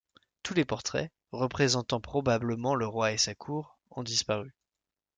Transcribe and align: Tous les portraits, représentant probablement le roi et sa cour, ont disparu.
Tous 0.41 0.55
les 0.55 0.65
portraits, 0.65 1.11
représentant 1.31 2.01
probablement 2.01 2.73
le 2.73 2.87
roi 2.87 3.11
et 3.11 3.19
sa 3.19 3.35
cour, 3.35 3.77
ont 3.91 4.01
disparu. 4.01 4.55